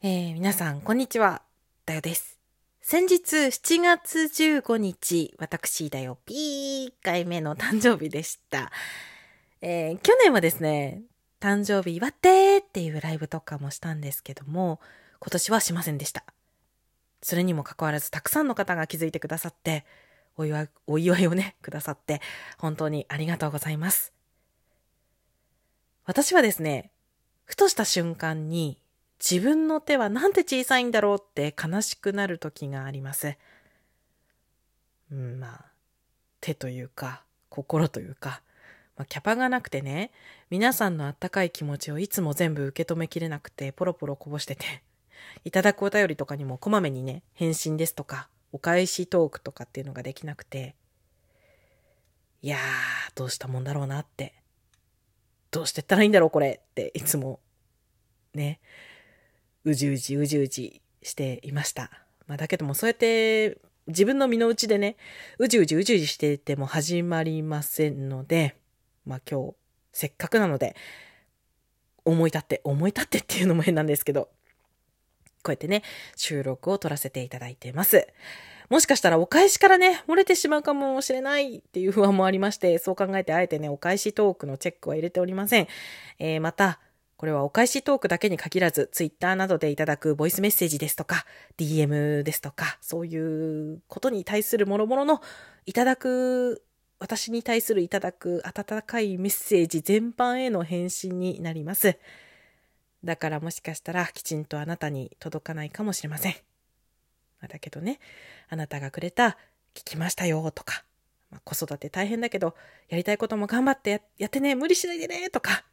[0.00, 1.42] え皆さん、こんにちは。
[1.84, 2.38] だよです。
[2.80, 8.70] 先日、7月15日、私だよ、ピー回目の誕生日でした。
[9.60, 11.02] えー去年はですね、
[11.40, 14.78] 誕生日祝ってっていうライブとかもしたんですけども、
[15.18, 16.22] 今年はしませんでした。
[17.20, 19.84] それにもかかわらず、たくさんの方が気づいてくださって、
[20.36, 22.20] お祝い、お祝いをね、くださって、
[22.56, 24.12] 本当にありがとうございます。
[26.04, 26.92] 私はですね、
[27.46, 28.78] ふとした瞬間に
[29.18, 33.36] 自分の手はなんて小さいんだろうって悲しくなる時があります。
[35.10, 35.64] うん、まあ、
[36.40, 38.42] 手というか、心というか、
[38.96, 40.10] まあ、キャパがなくてね、
[40.50, 44.82] 皆さんのあったかい気持ちをいつも全部受け止めきれなくて、ポロポロこぼしてて、
[45.44, 50.74] いただくお便りとかにもこまめにね、返信ですとか、お返しトークとかっていうのができなくて、
[52.42, 52.60] いやー、
[53.16, 54.34] どうしたもんだろうなって。
[55.50, 57.40] どうしてったらいいんだろうこれっていつも
[58.34, 58.60] ね、
[59.68, 61.90] うじうじうじうじしていました。
[62.26, 64.96] まあだけどもそうやって自分の身の内でね、
[65.38, 68.54] うじうじうじうじしていても始まりませんので、
[69.06, 69.54] まあ今日
[69.92, 70.76] せっかくなので、
[72.04, 74.28] 思い立って、思い立ってっていうのも変なんですけど、
[75.42, 75.82] こうやってね、
[76.16, 78.06] 収録を撮らせていただいてます。
[78.68, 85.68] もしかしたらお返しからね、漏れてしまうかもしれないっていう不安もありまして、そう考えてあえてね、お返しトークのチェックは入れておりません。
[86.18, 86.78] えーまた、
[87.18, 91.26] これはお返しトークだけに限らず、ツイッターなどでいただくボイスメッセージですとか、
[91.58, 95.20] DM ですとか、そういうことに対する諸々の
[95.66, 96.62] いただく、
[97.00, 101.98] 私に対するいただく温かいメッセージ全般への返信になります。
[103.02, 106.36] だからもしかしたらきちんとあなたに届かないかもしれません。
[107.48, 107.98] だけどね、
[108.48, 109.36] あなたがくれた
[109.74, 110.84] 聞きましたよとか、
[111.32, 112.54] まあ、子育て大変だけど、
[112.88, 115.64] やりたいことも頑張ってやってね、無理しないでねとか、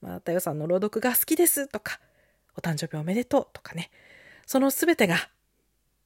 [0.00, 2.00] まあ、たよさんの朗読が好きですとか、
[2.56, 3.90] お誕生日おめでとうとかね、
[4.46, 5.28] そのすべてが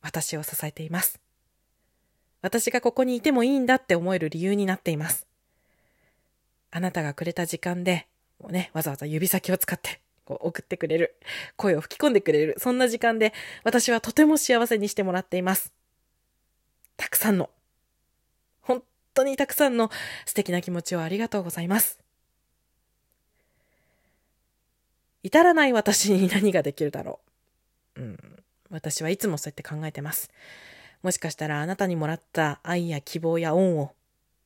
[0.02, 1.20] 私を支えています。
[2.42, 5.26] 私がここにいてもいいんだって思える理由になっています。
[6.70, 8.06] あなたがくれた時間で、
[8.38, 11.16] もうね、わざわざ指先を使って、こう送ってくれる、
[11.56, 13.32] 声を吹き込んでくれる、そんな時間で、
[13.62, 15.72] 私はとても幸せにしてもらっています。
[16.98, 17.48] たくさんの、
[18.60, 18.82] 本
[19.14, 19.90] 当にたくさんの
[20.26, 22.03] 素敵な気持ちをありがとうございます。
[25.24, 27.18] 至らない私に何ができるだろ
[27.96, 28.00] う。
[28.00, 28.18] うん。
[28.70, 30.30] 私はいつもそうやって考えてます。
[31.02, 33.94] もしかしたらあなたにもらった愛や希望や恩を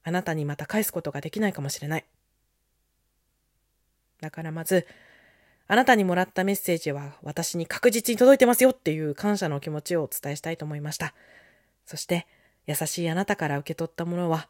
[0.05, 2.05] あなたにまた返すことができないかもしれない。
[4.21, 4.87] だからまず、
[5.67, 11.13] あなたにもらったメッセージは私に確実に届いてますよっていう感謝の気持ちをお伝えしたいと思いました。
[11.87, 12.27] そして、
[12.67, 14.49] 優しいあなたから受け取ったものは、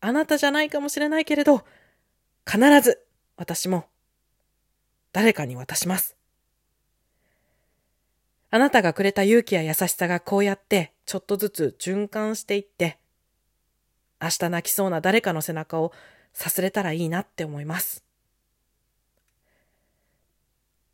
[0.00, 1.64] あなたじゃないかもしれないけれど、
[2.50, 3.04] 必ず
[3.36, 3.84] 私も
[5.12, 6.16] 誰かに渡します。
[8.50, 12.98] あなたがくれた勇気や優しさがこうやってちょっとずつ循環していって、
[14.20, 15.92] 明日泣きそうな誰かの背中を
[16.32, 18.04] さすれたらいいなって思います。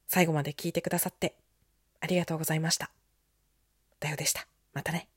[0.06, 1.34] 最後まで聞いてくださって
[2.00, 2.90] ありがとうございました。
[4.00, 4.46] だよでした。
[4.72, 5.08] またね。